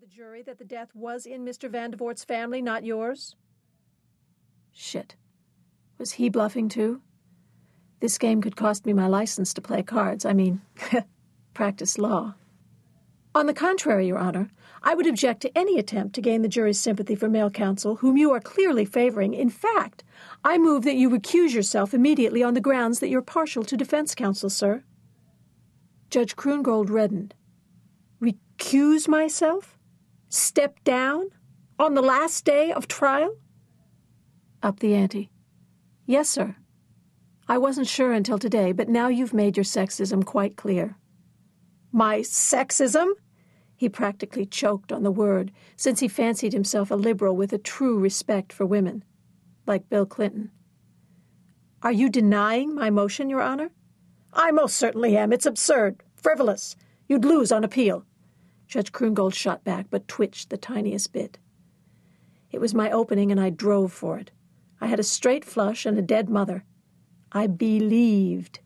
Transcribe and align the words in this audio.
the 0.00 0.06
jury 0.06 0.40
that 0.40 0.56
the 0.56 0.64
death 0.64 0.88
was 0.94 1.26
in 1.26 1.44
Mr. 1.44 1.68
Vandevort's 1.68 2.24
family, 2.24 2.62
not 2.62 2.86
yours? 2.86 3.36
Shit. 4.72 5.14
Was 5.98 6.12
he 6.12 6.30
bluffing 6.30 6.70
too? 6.70 7.02
This 8.00 8.16
game 8.16 8.40
could 8.40 8.56
cost 8.56 8.86
me 8.86 8.94
my 8.94 9.08
license 9.08 9.52
to 9.52 9.60
play 9.60 9.82
cards. 9.82 10.24
I 10.24 10.32
mean, 10.32 10.62
practice 11.54 11.98
law. 11.98 12.32
On 13.34 13.44
the 13.44 13.52
contrary, 13.52 14.06
Your 14.06 14.16
Honor, 14.16 14.50
I 14.82 14.94
would 14.94 15.06
object 15.06 15.42
to 15.42 15.58
any 15.58 15.78
attempt 15.78 16.14
to 16.14 16.22
gain 16.22 16.40
the 16.40 16.48
jury's 16.48 16.80
sympathy 16.80 17.14
for 17.14 17.28
male 17.28 17.50
counsel, 17.50 17.96
whom 17.96 18.16
you 18.16 18.30
are 18.32 18.40
clearly 18.40 18.86
favoring. 18.86 19.34
In 19.34 19.50
fact, 19.50 20.02
I 20.42 20.56
move 20.56 20.84
that 20.84 20.96
you 20.96 21.10
recuse 21.10 21.52
yourself 21.52 21.92
immediately 21.92 22.42
on 22.42 22.54
the 22.54 22.62
grounds 22.62 23.00
that 23.00 23.10
you're 23.10 23.20
partial 23.20 23.64
to 23.64 23.76
defense 23.76 24.14
counsel, 24.14 24.48
sir. 24.48 24.82
Judge 26.08 26.36
Krongold 26.36 26.88
reddened. 26.88 27.34
Recuse 28.18 29.06
myself? 29.06 29.76
Step 30.30 30.82
down? 30.84 31.28
On 31.76 31.94
the 31.94 32.02
last 32.02 32.44
day 32.44 32.70
of 32.70 32.86
trial? 32.86 33.34
Up 34.62 34.78
the 34.78 34.94
ante. 34.94 35.28
Yes, 36.06 36.28
sir. 36.28 36.54
I 37.48 37.58
wasn't 37.58 37.88
sure 37.88 38.12
until 38.12 38.38
today, 38.38 38.70
but 38.70 38.88
now 38.88 39.08
you've 39.08 39.34
made 39.34 39.56
your 39.56 39.64
sexism 39.64 40.24
quite 40.24 40.56
clear. 40.56 40.96
My 41.90 42.20
sexism? 42.20 43.08
He 43.76 43.88
practically 43.88 44.46
choked 44.46 44.92
on 44.92 45.02
the 45.02 45.10
word, 45.10 45.50
since 45.76 45.98
he 45.98 46.06
fancied 46.06 46.52
himself 46.52 46.92
a 46.92 46.94
liberal 46.94 47.34
with 47.34 47.52
a 47.52 47.58
true 47.58 47.98
respect 47.98 48.52
for 48.52 48.64
women, 48.64 49.02
like 49.66 49.88
Bill 49.88 50.06
Clinton. 50.06 50.52
Are 51.82 51.90
you 51.90 52.08
denying 52.08 52.72
my 52.72 52.90
motion, 52.90 53.28
Your 53.30 53.42
Honor? 53.42 53.72
I 54.32 54.52
most 54.52 54.76
certainly 54.76 55.16
am. 55.16 55.32
It's 55.32 55.46
absurd, 55.46 56.04
frivolous. 56.14 56.76
You'd 57.08 57.24
lose 57.24 57.50
on 57.50 57.64
appeal. 57.64 58.04
Judge 58.70 58.92
Krongold 58.92 59.34
shot 59.34 59.64
back, 59.64 59.86
but 59.90 60.06
twitched 60.06 60.48
the 60.48 60.56
tiniest 60.56 61.12
bit. 61.12 61.38
It 62.52 62.60
was 62.60 62.72
my 62.72 62.88
opening, 62.92 63.32
and 63.32 63.40
I 63.40 63.50
drove 63.50 63.92
for 63.92 64.16
it. 64.16 64.30
I 64.80 64.86
had 64.86 65.00
a 65.00 65.02
straight 65.02 65.44
flush 65.44 65.84
and 65.84 65.98
a 65.98 66.02
dead 66.02 66.30
mother. 66.30 66.64
I 67.32 67.48
believed. 67.48 68.60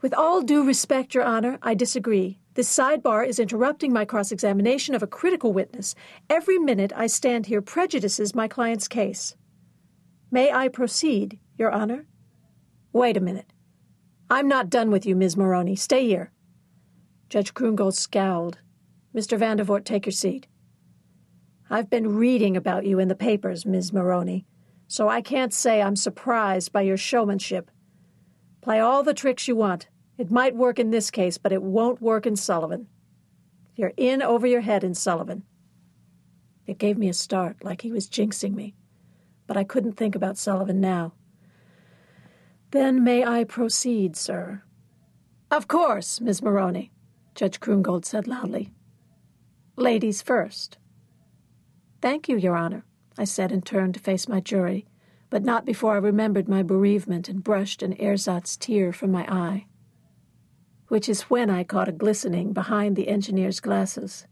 With 0.00 0.14
all 0.14 0.40
due 0.40 0.64
respect, 0.64 1.14
Your 1.14 1.24
Honor, 1.24 1.58
I 1.60 1.74
disagree. 1.74 2.38
This 2.54 2.74
sidebar 2.74 3.26
is 3.26 3.38
interrupting 3.38 3.92
my 3.92 4.06
cross 4.06 4.32
examination 4.32 4.94
of 4.94 5.02
a 5.02 5.06
critical 5.06 5.52
witness. 5.52 5.94
Every 6.30 6.58
minute 6.58 6.94
I 6.96 7.06
stand 7.06 7.44
here 7.46 7.60
prejudices 7.60 8.34
my 8.34 8.48
client's 8.48 8.88
case. 8.88 9.36
May 10.30 10.50
I 10.50 10.68
proceed, 10.68 11.38
Your 11.58 11.70
Honor? 11.70 12.06
Wait 12.94 13.18
a 13.18 13.20
minute. 13.20 13.52
I'm 14.30 14.48
not 14.48 14.70
done 14.70 14.90
with 14.90 15.04
you, 15.04 15.14
Ms. 15.14 15.36
Morrone. 15.36 15.76
Stay 15.76 16.06
here. 16.06 16.32
Judge 17.28 17.52
Krongold 17.52 17.92
scowled. 17.92 18.56
Mr. 19.14 19.38
Vandevort, 19.38 19.84
take 19.84 20.06
your 20.06 20.12
seat. 20.12 20.46
I've 21.70 21.90
been 21.90 22.16
reading 22.16 22.56
about 22.56 22.86
you 22.86 22.98
in 22.98 23.08
the 23.08 23.14
papers, 23.14 23.66
Ms. 23.66 23.92
Morrone, 23.92 24.44
so 24.86 25.08
I 25.08 25.20
can't 25.20 25.52
say 25.52 25.82
I'm 25.82 25.96
surprised 25.96 26.72
by 26.72 26.82
your 26.82 26.96
showmanship. 26.96 27.70
Play 28.60 28.80
all 28.80 29.02
the 29.02 29.14
tricks 29.14 29.48
you 29.48 29.56
want. 29.56 29.88
It 30.16 30.30
might 30.30 30.56
work 30.56 30.78
in 30.78 30.90
this 30.90 31.10
case, 31.10 31.38
but 31.38 31.52
it 31.52 31.62
won't 31.62 32.02
work 32.02 32.26
in 32.26 32.36
Sullivan. 32.36 32.88
You're 33.76 33.92
in 33.96 34.22
over 34.22 34.46
your 34.46 34.62
head 34.62 34.82
in 34.82 34.94
Sullivan. 34.94 35.44
It 36.66 36.78
gave 36.78 36.98
me 36.98 37.08
a 37.08 37.14
start, 37.14 37.62
like 37.62 37.82
he 37.82 37.92
was 37.92 38.08
jinxing 38.08 38.54
me, 38.54 38.74
but 39.46 39.56
I 39.56 39.64
couldn't 39.64 39.92
think 39.92 40.14
about 40.14 40.36
Sullivan 40.36 40.80
now. 40.80 41.14
Then 42.72 43.02
may 43.02 43.24
I 43.24 43.44
proceed, 43.44 44.16
sir? 44.16 44.62
Of 45.50 45.68
course, 45.68 46.20
Miss 46.20 46.42
Morrone, 46.42 46.90
Judge 47.34 47.60
Krongold 47.60 48.04
said 48.04 48.26
loudly. 48.26 48.70
Ladies 49.78 50.20
first. 50.20 50.76
Thank 52.02 52.28
you, 52.28 52.36
Your 52.36 52.56
Honor, 52.56 52.84
I 53.16 53.24
said 53.24 53.50
and 53.50 53.64
turned 53.64 53.94
to 53.94 54.00
face 54.00 54.28
my 54.28 54.40
jury, 54.40 54.86
but 55.30 55.44
not 55.44 55.64
before 55.64 55.94
I 55.94 55.98
remembered 55.98 56.48
my 56.48 56.62
bereavement 56.62 57.28
and 57.28 57.42
brushed 57.42 57.82
an 57.82 57.94
ersatz 57.94 58.56
tear 58.56 58.92
from 58.92 59.10
my 59.10 59.24
eye 59.32 59.66
which 60.88 61.08
is 61.08 61.22
when 61.22 61.50
I 61.50 61.64
caught 61.64 61.88
a 61.88 61.92
glistening 61.92 62.52
behind 62.52 62.96
the 62.96 63.08
engineer's 63.08 63.60
glasses. 63.60 64.26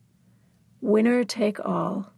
Winner 0.80 1.22
take 1.24 1.60
all. 1.60 2.12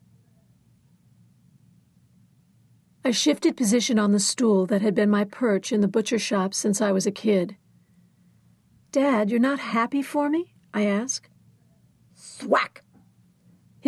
I 3.04 3.10
shifted 3.10 3.56
position 3.56 3.98
on 3.98 4.12
the 4.12 4.20
stool 4.20 4.66
that 4.66 4.82
had 4.82 4.94
been 4.94 5.10
my 5.10 5.24
perch 5.24 5.72
in 5.72 5.80
the 5.80 5.88
butcher 5.88 6.18
shop 6.18 6.54
since 6.54 6.80
I 6.80 6.92
was 6.92 7.06
a 7.06 7.10
kid. 7.10 7.56
Dad, 8.92 9.30
you're 9.30 9.40
not 9.40 9.58
happy 9.60 10.02
for 10.02 10.28
me? 10.28 10.54
I 10.72 10.84
asked. 10.84 11.28
Thwack! 12.16 12.82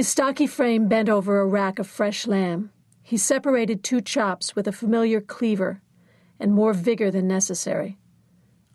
His 0.01 0.09
stocky 0.09 0.47
frame 0.47 0.89
bent 0.89 1.11
over 1.11 1.41
a 1.41 1.47
rack 1.47 1.79
of 1.79 1.87
fresh 1.87 2.27
lamb. 2.27 2.71
He 3.03 3.19
separated 3.19 3.85
two 3.85 4.01
chops 4.01 4.57
with 4.57 4.67
a 4.67 4.73
familiar 4.73 5.21
cleaver 5.21 5.83
and 6.39 6.55
more 6.55 6.73
vigor 6.73 7.11
than 7.11 7.29
necessary. 7.29 7.99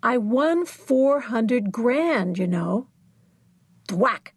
I 0.03 0.19
won 0.19 0.67
400 0.67 1.71
grand, 1.71 2.37
you 2.37 2.45
know. 2.45 2.89
Thwack! 3.87 4.35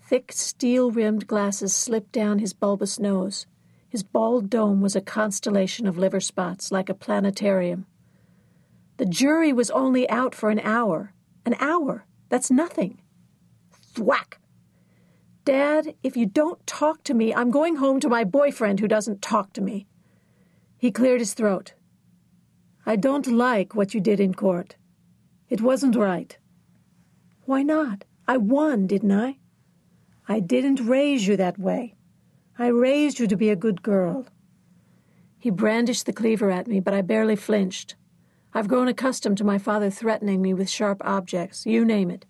Thick 0.00 0.30
steel 0.30 0.92
rimmed 0.92 1.26
glasses 1.26 1.74
slipped 1.74 2.12
down 2.12 2.38
his 2.38 2.52
bulbous 2.52 3.00
nose. 3.00 3.48
His 3.88 4.04
bald 4.04 4.48
dome 4.48 4.80
was 4.80 4.94
a 4.94 5.00
constellation 5.00 5.88
of 5.88 5.98
liver 5.98 6.20
spots, 6.20 6.70
like 6.70 6.88
a 6.88 6.94
planetarium. 6.94 7.84
The 8.98 9.06
jury 9.06 9.52
was 9.52 9.72
only 9.72 10.08
out 10.08 10.36
for 10.36 10.50
an 10.50 10.60
hour. 10.60 11.14
An 11.44 11.56
hour. 11.58 12.06
That's 12.28 12.48
nothing. 12.48 13.02
Thwack! 13.72 14.38
Dad, 15.46 15.94
if 16.02 16.16
you 16.16 16.26
don't 16.26 16.66
talk 16.66 17.04
to 17.04 17.14
me, 17.14 17.32
I'm 17.32 17.52
going 17.52 17.76
home 17.76 18.00
to 18.00 18.08
my 18.08 18.24
boyfriend 18.24 18.80
who 18.80 18.88
doesn't 18.88 19.22
talk 19.22 19.52
to 19.52 19.60
me. 19.60 19.86
He 20.76 20.90
cleared 20.90 21.20
his 21.20 21.34
throat. 21.34 21.74
I 22.84 22.96
don't 22.96 23.28
like 23.28 23.72
what 23.72 23.94
you 23.94 24.00
did 24.00 24.18
in 24.18 24.34
court. 24.34 24.74
It 25.48 25.60
wasn't 25.60 25.94
right. 25.94 26.36
Why 27.44 27.62
not? 27.62 28.04
I 28.26 28.38
won, 28.38 28.88
didn't 28.88 29.12
I? 29.12 29.38
I 30.26 30.40
didn't 30.40 30.84
raise 30.84 31.28
you 31.28 31.36
that 31.36 31.60
way. 31.60 31.94
I 32.58 32.66
raised 32.66 33.20
you 33.20 33.28
to 33.28 33.36
be 33.36 33.50
a 33.50 33.54
good 33.54 33.82
girl. 33.82 34.26
He 35.38 35.50
brandished 35.50 36.06
the 36.06 36.12
cleaver 36.12 36.50
at 36.50 36.66
me, 36.66 36.80
but 36.80 36.92
I 36.92 37.02
barely 37.02 37.36
flinched. 37.36 37.94
I've 38.52 38.66
grown 38.66 38.88
accustomed 38.88 39.38
to 39.38 39.44
my 39.44 39.58
father 39.58 39.90
threatening 39.90 40.42
me 40.42 40.54
with 40.54 40.68
sharp 40.68 41.00
objects, 41.04 41.66
you 41.66 41.84
name 41.84 42.10
it. 42.10 42.26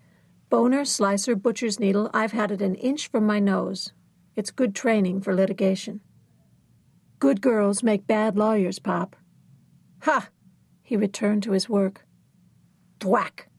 Boner, 0.49 0.85
slicer, 0.85 1.35
butcher's 1.35 1.79
needle, 1.79 2.09
I've 2.13 2.31
had 2.31 2.51
it 2.51 2.61
an 2.61 2.75
inch 2.75 3.09
from 3.09 3.25
my 3.25 3.39
nose. 3.39 3.91
It's 4.35 4.51
good 4.51 4.73
training 4.73 5.21
for 5.21 5.35
litigation. 5.35 5.99
Good 7.19 7.41
girls 7.41 7.83
make 7.83 8.07
bad 8.07 8.37
lawyers, 8.37 8.79
Pop. 8.79 9.15
Ha! 10.03 10.29
He 10.83 10.95
returned 10.95 11.43
to 11.43 11.51
his 11.51 11.67
work. 11.67 12.05
Thwack! 13.01 13.49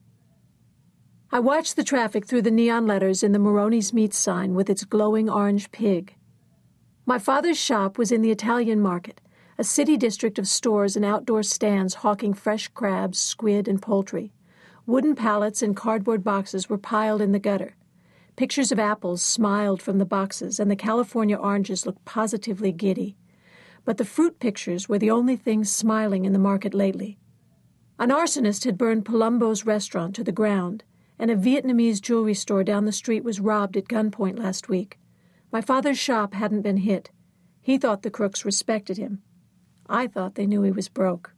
I 1.31 1.41
watched 1.41 1.77
the 1.77 1.85
traffic 1.85 2.25
through 2.25 2.43
the 2.43 2.51
neon 2.51 2.87
letters 2.87 3.23
in 3.23 3.33
the 3.33 3.39
Morrone's 3.39 3.93
Meat 3.93 4.15
sign 4.15 4.55
with 4.55 4.71
its 4.71 4.85
glowing 4.85 5.29
orange 5.29 5.71
pig. 5.73 6.15
My 7.05 7.19
father's 7.19 7.59
shop 7.59 7.99
was 7.99 8.11
in 8.11 8.23
the 8.23 8.31
Italian 8.31 8.81
market, 8.81 9.21
a 9.59 9.65
city 9.65 9.99
district 9.99 10.39
of 10.39 10.49
stores 10.49 10.97
and 10.97 11.05
outdoor 11.05 11.43
stands 11.43 11.95
hawking 11.95 12.33
fresh 12.33 12.69
crabs, 12.69 13.19
squid, 13.19 13.69
and 13.69 13.83
poultry. 13.83 14.33
Wooden 14.89 15.15
pallets 15.15 15.63
and 15.63 15.77
cardboard 15.77 16.25
boxes 16.25 16.69
were 16.69 16.79
piled 16.79 17.23
in 17.23 17.31
the 17.31 17.39
gutter. 17.39 17.77
Pictures 18.35 18.73
of 18.73 18.81
apples 18.81 19.23
smiled 19.23 19.81
from 19.81 19.99
the 19.99 20.05
boxes, 20.05 20.59
and 20.59 20.69
the 20.69 20.75
California 20.75 21.37
oranges 21.37 21.87
looked 21.87 22.05
positively 22.05 22.73
giddy 22.73 23.17
but 23.89 23.97
the 23.97 24.05
fruit 24.05 24.39
pictures 24.39 24.87
were 24.87 24.99
the 24.99 25.11
only 25.11 25.35
things 25.35 25.73
smiling 25.73 26.27
in 26.27 26.35
the 26.35 26.39
market 26.39 26.75
lately. 26.75 27.17
An 27.99 28.11
arsonist 28.11 28.67
had 28.67 28.77
burned 28.77 29.07
Palumbo's 29.07 29.65
restaurant 29.65 30.15
to 30.17 30.23
the 30.23 30.31
ground, 30.31 30.85
and 31.19 31.31
a 31.31 31.35
Vietnamese 31.35 31.99
jewelry 31.99 32.35
store 32.35 32.63
down 32.63 32.85
the 32.85 32.93
street 32.93 33.25
was 33.25 33.41
robbed 33.41 33.79
at 33.79 33.89
gunpoint 33.89 34.39
last 34.39 34.69
week. 34.69 34.99
My 35.51 35.63
father's 35.63 35.99
shop 35.99 36.35
hadn't 36.35 36.61
been 36.61 36.77
hit. 36.77 37.11
He 37.63 37.79
thought 37.79 38.03
the 38.03 38.11
crooks 38.11 38.45
respected 38.45 38.99
him. 38.99 39.23
I 39.89 40.07
thought 40.07 40.35
they 40.35 40.47
knew 40.47 40.61
he 40.61 40.71
was 40.71 40.91
broke. 40.91 41.33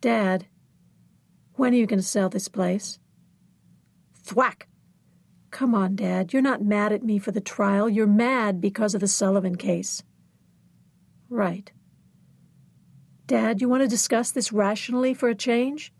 Dad, 0.00 0.46
when 1.56 1.72
are 1.72 1.76
you 1.76 1.86
going 1.86 1.98
to 1.98 2.06
sell 2.06 2.28
this 2.28 2.48
place? 2.48 2.98
Thwack! 4.14 4.68
Come 5.50 5.74
on, 5.74 5.96
Dad. 5.96 6.32
You're 6.32 6.42
not 6.42 6.62
mad 6.62 6.92
at 6.92 7.02
me 7.02 7.18
for 7.18 7.32
the 7.32 7.40
trial. 7.40 7.88
You're 7.88 8.06
mad 8.06 8.60
because 8.60 8.94
of 8.94 9.00
the 9.00 9.08
Sullivan 9.08 9.56
case. 9.56 10.02
Right. 11.30 11.72
Dad, 13.26 13.60
you 13.60 13.68
want 13.68 13.82
to 13.82 13.88
discuss 13.88 14.30
this 14.30 14.52
rationally 14.52 15.14
for 15.14 15.28
a 15.28 15.34
change? 15.34 15.92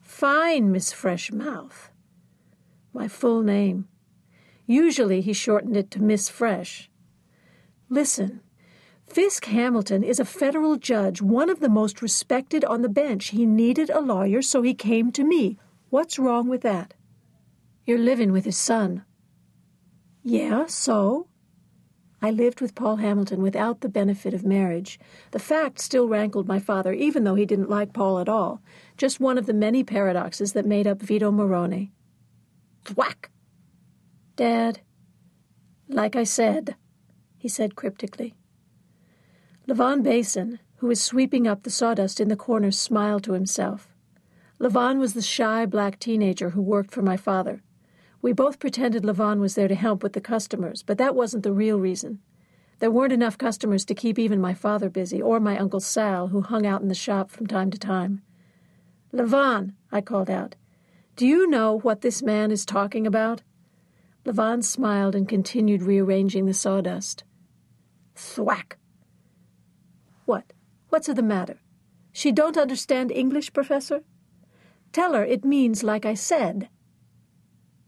Fine, 0.00 0.72
Miss 0.72 0.92
Freshmouth. 0.92 1.90
My 2.92 3.08
full 3.08 3.42
name. 3.42 3.88
Usually 4.66 5.20
he 5.20 5.32
shortened 5.32 5.76
it 5.76 5.90
to 5.92 6.02
Miss 6.02 6.28
Fresh. 6.28 6.90
Listen, 7.88 8.40
Fiske 9.12 9.44
Hamilton 9.44 10.02
is 10.02 10.18
a 10.18 10.24
federal 10.24 10.76
judge, 10.76 11.20
one 11.20 11.50
of 11.50 11.60
the 11.60 11.68
most 11.68 12.00
respected 12.00 12.64
on 12.64 12.80
the 12.80 12.88
bench. 12.88 13.26
He 13.28 13.44
needed 13.44 13.90
a 13.90 14.00
lawyer, 14.00 14.40
so 14.40 14.62
he 14.62 14.72
came 14.72 15.12
to 15.12 15.22
me. 15.22 15.58
What's 15.90 16.18
wrong 16.18 16.48
with 16.48 16.62
that? 16.62 16.94
You're 17.84 17.98
living 17.98 18.32
with 18.32 18.46
his 18.46 18.56
son. 18.56 19.04
Yeah, 20.22 20.64
so? 20.64 21.28
I 22.22 22.30
lived 22.30 22.62
with 22.62 22.74
Paul 22.74 22.96
Hamilton 22.96 23.42
without 23.42 23.82
the 23.82 23.90
benefit 23.90 24.32
of 24.32 24.46
marriage. 24.46 24.98
The 25.32 25.38
fact 25.38 25.78
still 25.78 26.08
rankled 26.08 26.48
my 26.48 26.58
father, 26.58 26.94
even 26.94 27.24
though 27.24 27.34
he 27.34 27.44
didn't 27.44 27.68
like 27.68 27.92
Paul 27.92 28.18
at 28.18 28.30
all. 28.30 28.62
Just 28.96 29.20
one 29.20 29.36
of 29.36 29.44
the 29.44 29.52
many 29.52 29.84
paradoxes 29.84 30.54
that 30.54 30.64
made 30.64 30.86
up 30.86 31.02
Vito 31.02 31.30
Morrone. 31.30 31.90
Thwack! 32.86 33.30
Dad, 34.36 34.80
like 35.86 36.16
I 36.16 36.24
said, 36.24 36.76
he 37.36 37.48
said 37.48 37.76
cryptically. 37.76 38.34
Levon 39.72 40.02
Basin, 40.02 40.58
who 40.76 40.88
was 40.88 41.02
sweeping 41.02 41.46
up 41.46 41.62
the 41.62 41.70
sawdust 41.70 42.20
in 42.20 42.28
the 42.28 42.36
corner, 42.36 42.70
smiled 42.70 43.24
to 43.24 43.32
himself. 43.32 43.88
Levon 44.60 44.98
was 44.98 45.14
the 45.14 45.22
shy 45.22 45.64
black 45.64 45.98
teenager 45.98 46.50
who 46.50 46.60
worked 46.60 46.90
for 46.90 47.00
my 47.00 47.16
father. 47.16 47.62
We 48.20 48.34
both 48.34 48.58
pretended 48.58 49.02
Levon 49.02 49.40
was 49.40 49.54
there 49.54 49.68
to 49.68 49.74
help 49.74 50.02
with 50.02 50.12
the 50.12 50.20
customers, 50.20 50.82
but 50.82 50.98
that 50.98 51.14
wasn't 51.14 51.42
the 51.42 51.54
real 51.54 51.80
reason. 51.80 52.18
There 52.80 52.90
weren't 52.90 53.14
enough 53.14 53.38
customers 53.38 53.86
to 53.86 53.94
keep 53.94 54.18
even 54.18 54.42
my 54.42 54.52
father 54.52 54.90
busy, 54.90 55.22
or 55.22 55.40
my 55.40 55.56
Uncle 55.56 55.80
Sal, 55.80 56.28
who 56.28 56.42
hung 56.42 56.66
out 56.66 56.82
in 56.82 56.88
the 56.88 56.94
shop 56.94 57.30
from 57.30 57.46
time 57.46 57.70
to 57.70 57.78
time. 57.78 58.20
Levon, 59.10 59.72
I 59.90 60.02
called 60.02 60.28
out, 60.28 60.54
do 61.16 61.26
you 61.26 61.48
know 61.48 61.78
what 61.78 62.02
this 62.02 62.22
man 62.22 62.50
is 62.50 62.66
talking 62.66 63.06
about? 63.06 63.40
Levon 64.26 64.62
smiled 64.62 65.14
and 65.14 65.26
continued 65.26 65.80
rearranging 65.80 66.44
the 66.44 66.52
sawdust. 66.52 67.24
Thwack! 68.14 68.76
What? 70.24 70.52
What's 70.88 71.06
the 71.06 71.22
matter? 71.22 71.58
She 72.12 72.32
don't 72.32 72.58
understand 72.58 73.10
English, 73.10 73.52
Professor? 73.52 74.02
Tell 74.92 75.14
her 75.14 75.24
it 75.24 75.44
means 75.44 75.82
like 75.82 76.04
I 76.04 76.14
said. 76.14 76.68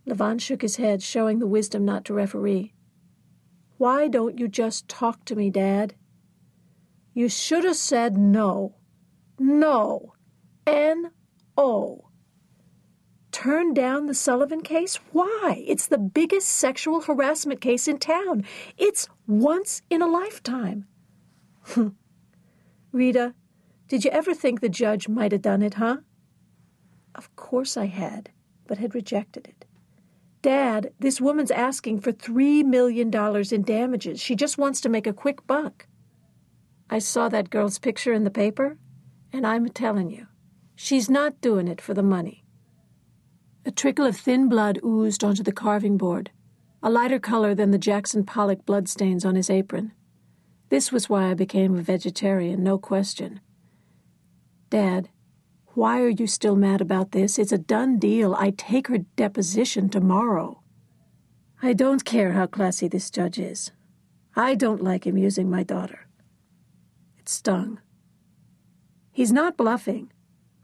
Levon 0.06 0.40
shook 0.40 0.62
his 0.62 0.76
head, 0.76 1.02
showing 1.02 1.38
the 1.38 1.46
wisdom 1.46 1.84
not 1.84 2.04
to 2.06 2.14
referee. 2.14 2.72
Why 3.76 4.08
don't 4.08 4.38
you 4.38 4.48
just 4.48 4.88
talk 4.88 5.24
to 5.26 5.36
me, 5.36 5.50
Dad? 5.50 5.94
You 7.12 7.28
should 7.28 7.64
have 7.64 7.76
said 7.76 8.16
no. 8.16 8.76
No. 9.38 10.14
N 10.66 11.10
O. 11.56 12.08
Turn 13.30 13.74
down 13.74 14.06
the 14.06 14.14
Sullivan 14.14 14.62
case? 14.62 14.96
Why? 15.12 15.64
It's 15.66 15.86
the 15.86 15.98
biggest 15.98 16.48
sexual 16.48 17.02
harassment 17.02 17.60
case 17.60 17.88
in 17.88 17.98
town. 17.98 18.44
It's 18.78 19.08
once 19.26 19.82
in 19.90 20.02
a 20.02 20.06
lifetime. 20.06 20.86
Rita, 22.94 23.34
did 23.88 24.04
you 24.04 24.10
ever 24.12 24.32
think 24.32 24.60
the 24.60 24.68
judge 24.68 25.08
might 25.08 25.32
have 25.32 25.42
done 25.42 25.62
it, 25.62 25.74
huh? 25.74 25.98
Of 27.16 27.34
course 27.34 27.76
I 27.76 27.86
had, 27.86 28.30
but 28.68 28.78
had 28.78 28.94
rejected 28.94 29.48
it. 29.48 29.64
Dad, 30.42 30.92
this 31.00 31.20
woman's 31.20 31.50
asking 31.50 32.00
for 32.00 32.12
$3 32.12 32.64
million 32.64 33.12
in 33.52 33.62
damages. 33.62 34.20
She 34.20 34.36
just 34.36 34.58
wants 34.58 34.80
to 34.80 34.88
make 34.88 35.08
a 35.08 35.12
quick 35.12 35.44
buck. 35.46 35.88
I 36.88 37.00
saw 37.00 37.28
that 37.30 37.50
girl's 37.50 37.80
picture 37.80 38.12
in 38.12 38.22
the 38.22 38.30
paper, 38.30 38.78
and 39.32 39.44
I'm 39.44 39.68
telling 39.70 40.10
you, 40.10 40.28
she's 40.76 41.10
not 41.10 41.40
doing 41.40 41.66
it 41.66 41.80
for 41.80 41.94
the 41.94 42.02
money. 42.02 42.44
A 43.66 43.72
trickle 43.72 44.06
of 44.06 44.16
thin 44.16 44.48
blood 44.48 44.78
oozed 44.84 45.24
onto 45.24 45.42
the 45.42 45.50
carving 45.50 45.96
board, 45.96 46.30
a 46.80 46.90
lighter 46.90 47.18
color 47.18 47.56
than 47.56 47.72
the 47.72 47.78
Jackson 47.78 48.24
Pollock 48.24 48.64
bloodstains 48.64 49.24
on 49.24 49.34
his 49.34 49.50
apron. 49.50 49.92
This 50.68 50.90
was 50.90 51.08
why 51.08 51.30
I 51.30 51.34
became 51.34 51.76
a 51.76 51.82
vegetarian, 51.82 52.62
no 52.62 52.78
question. 52.78 53.40
Dad, 54.70 55.08
why 55.74 56.00
are 56.00 56.08
you 56.08 56.26
still 56.26 56.56
mad 56.56 56.80
about 56.80 57.12
this? 57.12 57.38
It's 57.38 57.52
a 57.52 57.58
done 57.58 57.98
deal. 57.98 58.34
I 58.34 58.50
take 58.50 58.88
her 58.88 58.98
deposition 58.98 59.88
tomorrow. 59.88 60.62
I 61.62 61.72
don't 61.72 62.04
care 62.04 62.32
how 62.32 62.46
classy 62.46 62.88
this 62.88 63.10
judge 63.10 63.38
is. 63.38 63.72
I 64.36 64.54
don't 64.54 64.82
like 64.82 65.06
him 65.06 65.16
using 65.16 65.50
my 65.50 65.62
daughter. 65.62 66.06
It 67.18 67.28
stung. 67.28 67.80
He's 69.12 69.32
not 69.32 69.56
bluffing. 69.56 70.12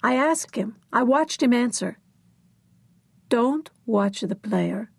I 0.03 0.15
asked 0.15 0.57
him. 0.57 0.77
I 0.93 1.03
watched 1.03 1.43
him 1.43 1.53
answer. 1.53 1.99
Don't 3.29 3.71
watch 3.87 4.23
the 4.23 4.35
player. 4.35 4.91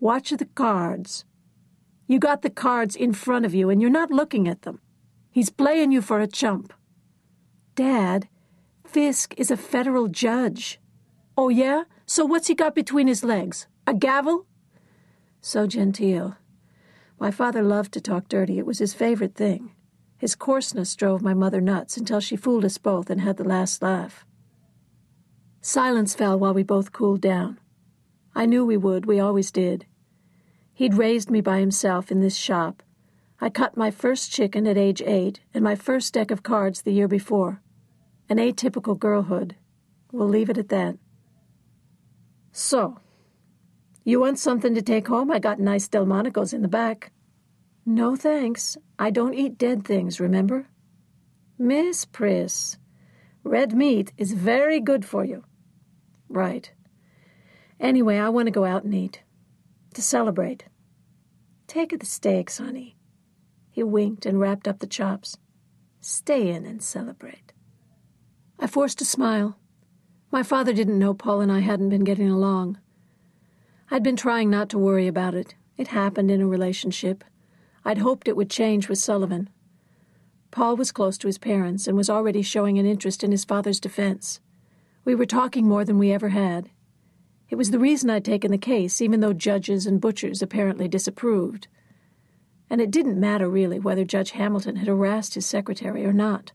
Watch 0.00 0.30
the 0.30 0.44
cards. 0.44 1.24
You 2.10 2.18
got 2.18 2.42
the 2.42 2.50
cards 2.50 2.96
in 2.96 3.12
front 3.12 3.46
of 3.46 3.54
you 3.54 3.70
and 3.70 3.80
you're 3.80 3.88
not 3.88 4.10
looking 4.10 4.48
at 4.48 4.62
them. 4.62 4.80
He's 5.30 5.48
playing 5.48 5.92
you 5.92 6.02
for 6.02 6.18
a 6.18 6.26
chump. 6.26 6.72
Dad, 7.76 8.26
Fiske 8.84 9.34
is 9.38 9.52
a 9.52 9.56
federal 9.56 10.08
judge. 10.08 10.80
Oh, 11.38 11.50
yeah? 11.50 11.84
So 12.06 12.24
what's 12.24 12.48
he 12.48 12.56
got 12.56 12.74
between 12.74 13.06
his 13.06 13.22
legs? 13.22 13.68
A 13.86 13.94
gavel? 13.94 14.44
So 15.40 15.68
genteel. 15.68 16.36
My 17.20 17.30
father 17.30 17.62
loved 17.62 17.92
to 17.92 18.00
talk 18.00 18.26
dirty. 18.26 18.58
It 18.58 18.66
was 18.66 18.80
his 18.80 18.92
favorite 18.92 19.36
thing. 19.36 19.70
His 20.18 20.34
coarseness 20.34 20.96
drove 20.96 21.22
my 21.22 21.32
mother 21.32 21.60
nuts 21.60 21.96
until 21.96 22.18
she 22.18 22.34
fooled 22.34 22.64
us 22.64 22.76
both 22.76 23.08
and 23.08 23.20
had 23.20 23.36
the 23.36 23.44
last 23.44 23.82
laugh. 23.82 24.26
Silence 25.60 26.16
fell 26.16 26.36
while 26.36 26.54
we 26.54 26.64
both 26.64 26.90
cooled 26.90 27.20
down. 27.20 27.60
I 28.34 28.46
knew 28.46 28.64
we 28.64 28.76
would, 28.76 29.06
we 29.06 29.20
always 29.20 29.52
did. 29.52 29.86
He'd 30.80 30.94
raised 30.94 31.30
me 31.30 31.42
by 31.42 31.60
himself 31.60 32.10
in 32.10 32.20
this 32.20 32.36
shop. 32.36 32.82
I 33.38 33.50
cut 33.50 33.76
my 33.76 33.90
first 33.90 34.32
chicken 34.32 34.66
at 34.66 34.78
age 34.78 35.02
eight 35.04 35.40
and 35.52 35.62
my 35.62 35.74
first 35.74 36.14
deck 36.14 36.30
of 36.30 36.42
cards 36.42 36.80
the 36.80 36.92
year 36.94 37.06
before. 37.06 37.60
An 38.30 38.38
atypical 38.38 38.98
girlhood. 38.98 39.56
We'll 40.10 40.26
leave 40.26 40.48
it 40.48 40.56
at 40.56 40.70
that. 40.70 40.96
So, 42.52 42.98
you 44.04 44.20
want 44.20 44.38
something 44.38 44.74
to 44.74 44.80
take 44.80 45.08
home? 45.08 45.30
I 45.30 45.38
got 45.38 45.60
nice 45.60 45.86
Delmonico's 45.86 46.54
in 46.54 46.62
the 46.62 46.66
back. 46.66 47.12
No 47.84 48.16
thanks. 48.16 48.78
I 48.98 49.10
don't 49.10 49.34
eat 49.34 49.58
dead 49.58 49.84
things, 49.84 50.18
remember? 50.18 50.66
Miss 51.58 52.06
Priss, 52.06 52.78
red 53.44 53.74
meat 53.74 54.14
is 54.16 54.32
very 54.32 54.80
good 54.80 55.04
for 55.04 55.26
you. 55.26 55.44
Right. 56.30 56.72
Anyway, 57.78 58.16
I 58.16 58.30
want 58.30 58.46
to 58.46 58.50
go 58.50 58.64
out 58.64 58.84
and 58.84 58.94
eat. 58.94 59.20
To 59.92 60.00
celebrate. 60.00 60.64
Take 61.70 61.96
the 61.96 62.04
steaks, 62.04 62.58
honey. 62.58 62.96
He 63.70 63.84
winked 63.84 64.26
and 64.26 64.40
wrapped 64.40 64.66
up 64.66 64.80
the 64.80 64.88
chops. 64.88 65.38
Stay 66.00 66.48
in 66.50 66.66
and 66.66 66.82
celebrate. 66.82 67.52
I 68.58 68.66
forced 68.66 69.00
a 69.00 69.04
smile. 69.04 69.56
My 70.32 70.42
father 70.42 70.72
didn't 70.72 70.98
know 70.98 71.14
Paul 71.14 71.40
and 71.40 71.52
I 71.52 71.60
hadn't 71.60 71.90
been 71.90 72.02
getting 72.02 72.28
along. 72.28 72.80
I'd 73.88 74.02
been 74.02 74.16
trying 74.16 74.50
not 74.50 74.68
to 74.70 74.78
worry 74.78 75.06
about 75.06 75.36
it. 75.36 75.54
It 75.76 75.86
happened 75.86 76.28
in 76.28 76.40
a 76.40 76.46
relationship. 76.48 77.22
I'd 77.84 77.98
hoped 77.98 78.26
it 78.26 78.36
would 78.36 78.50
change 78.50 78.88
with 78.88 78.98
Sullivan. 78.98 79.48
Paul 80.50 80.76
was 80.76 80.90
close 80.90 81.16
to 81.18 81.28
his 81.28 81.38
parents 81.38 81.86
and 81.86 81.96
was 81.96 82.10
already 82.10 82.42
showing 82.42 82.80
an 82.80 82.84
interest 82.84 83.22
in 83.22 83.30
his 83.30 83.44
father's 83.44 83.78
defense. 83.78 84.40
We 85.04 85.14
were 85.14 85.24
talking 85.24 85.68
more 85.68 85.84
than 85.84 85.98
we 85.98 86.10
ever 86.10 86.30
had. 86.30 86.68
It 87.50 87.58
was 87.58 87.72
the 87.72 87.80
reason 87.80 88.08
I'd 88.08 88.24
taken 88.24 88.52
the 88.52 88.58
case, 88.58 89.00
even 89.00 89.18
though 89.18 89.32
judges 89.32 89.84
and 89.84 90.00
butchers 90.00 90.40
apparently 90.40 90.86
disapproved. 90.86 91.66
And 92.70 92.80
it 92.80 92.92
didn't 92.92 93.18
matter 93.18 93.50
really 93.50 93.80
whether 93.80 94.04
Judge 94.04 94.30
Hamilton 94.30 94.76
had 94.76 94.86
harassed 94.86 95.34
his 95.34 95.46
secretary 95.46 96.06
or 96.06 96.12
not. 96.12 96.52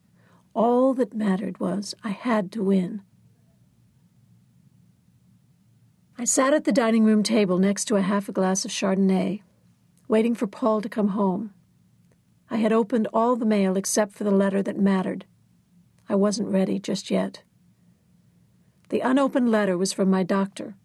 All 0.54 0.94
that 0.94 1.14
mattered 1.14 1.60
was 1.60 1.94
I 2.02 2.12
had 2.12 2.50
to 2.54 2.64
win. 2.64 3.02
I 6.18 6.24
sat 6.24 6.54
at 6.54 6.64
the 6.64 6.72
dining 6.72 7.04
room 7.04 7.24
table 7.24 7.58
next 7.58 7.86
to 7.86 7.98
a 7.98 8.02
half 8.02 8.30
a 8.30 8.32
glass 8.32 8.64
of 8.64 8.72
Chardonnay, 8.72 9.42
waiting 10.08 10.34
for 10.34 10.48
Paul 10.48 10.80
to 10.80 10.88
come 10.88 11.10
home. 11.10 11.54
I 12.50 12.56
had 12.56 12.72
opened 12.72 13.10
all 13.12 13.36
the 13.36 13.46
mail 13.46 13.76
except 13.76 14.14
for 14.14 14.24
the 14.24 14.32
letter 14.32 14.64
that 14.64 14.80
mattered. 14.80 15.26
I 16.08 16.16
wasn't 16.16 16.48
ready 16.48 16.80
just 16.80 17.12
yet. 17.12 17.44
The 18.88 19.02
unopened 19.02 19.52
letter 19.52 19.78
was 19.78 19.92
from 19.92 20.10
my 20.10 20.24
doctor. 20.24 20.76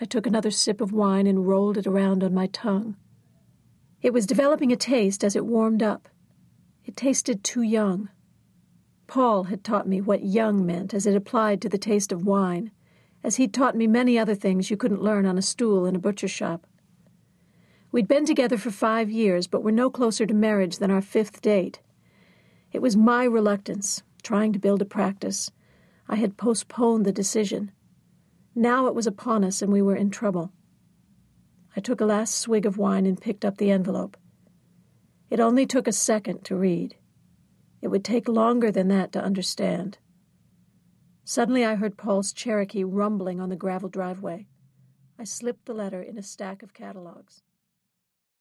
I 0.00 0.06
took 0.06 0.26
another 0.26 0.50
sip 0.50 0.80
of 0.80 0.92
wine 0.92 1.26
and 1.26 1.46
rolled 1.46 1.76
it 1.76 1.86
around 1.86 2.24
on 2.24 2.32
my 2.32 2.46
tongue. 2.46 2.96
It 4.00 4.14
was 4.14 4.24
developing 4.24 4.72
a 4.72 4.76
taste 4.76 5.22
as 5.22 5.36
it 5.36 5.44
warmed 5.44 5.82
up. 5.82 6.08
It 6.86 6.96
tasted 6.96 7.44
too 7.44 7.60
young. 7.60 8.08
Paul 9.06 9.44
had 9.44 9.62
taught 9.62 9.86
me 9.86 10.00
what 10.00 10.24
young 10.24 10.64
meant 10.64 10.94
as 10.94 11.04
it 11.04 11.14
applied 11.14 11.60
to 11.60 11.68
the 11.68 11.76
taste 11.76 12.12
of 12.12 12.24
wine, 12.24 12.70
as 13.22 13.36
he'd 13.36 13.52
taught 13.52 13.76
me 13.76 13.86
many 13.86 14.18
other 14.18 14.34
things 14.34 14.70
you 14.70 14.76
couldn't 14.78 15.02
learn 15.02 15.26
on 15.26 15.36
a 15.36 15.42
stool 15.42 15.84
in 15.84 15.94
a 15.94 15.98
butcher 15.98 16.28
shop. 16.28 16.66
We'd 17.92 18.08
been 18.08 18.24
together 18.24 18.56
for 18.56 18.70
five 18.70 19.10
years, 19.10 19.46
but 19.46 19.62
were 19.62 19.72
no 19.72 19.90
closer 19.90 20.24
to 20.24 20.32
marriage 20.32 20.78
than 20.78 20.90
our 20.90 21.02
fifth 21.02 21.42
date. 21.42 21.80
It 22.72 22.80
was 22.80 22.96
my 22.96 23.24
reluctance, 23.24 24.02
trying 24.22 24.54
to 24.54 24.58
build 24.58 24.80
a 24.80 24.86
practice. 24.86 25.50
I 26.08 26.16
had 26.16 26.38
postponed 26.38 27.04
the 27.04 27.12
decision. 27.12 27.72
Now 28.54 28.86
it 28.86 28.94
was 28.94 29.06
upon 29.06 29.44
us, 29.44 29.62
and 29.62 29.72
we 29.72 29.82
were 29.82 29.96
in 29.96 30.10
trouble. 30.10 30.52
I 31.76 31.80
took 31.80 32.00
a 32.00 32.06
last 32.06 32.34
swig 32.34 32.66
of 32.66 32.78
wine 32.78 33.06
and 33.06 33.20
picked 33.20 33.44
up 33.44 33.58
the 33.58 33.70
envelope. 33.70 34.16
It 35.30 35.38
only 35.38 35.66
took 35.66 35.86
a 35.86 35.92
second 35.92 36.44
to 36.44 36.56
read. 36.56 36.96
It 37.80 37.88
would 37.88 38.04
take 38.04 38.28
longer 38.28 38.72
than 38.72 38.88
that 38.88 39.12
to 39.12 39.22
understand. 39.22 39.98
Suddenly 41.24 41.64
I 41.64 41.76
heard 41.76 41.96
Paul's 41.96 42.32
Cherokee 42.32 42.82
rumbling 42.82 43.40
on 43.40 43.48
the 43.48 43.56
gravel 43.56 43.88
driveway. 43.88 44.48
I 45.18 45.24
slipped 45.24 45.66
the 45.66 45.74
letter 45.74 46.02
in 46.02 46.18
a 46.18 46.22
stack 46.22 46.62
of 46.62 46.74
catalogs. 46.74 47.42